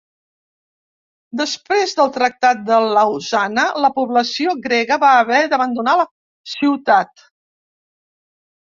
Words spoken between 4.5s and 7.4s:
grega va haver d'abandonar la ciutat.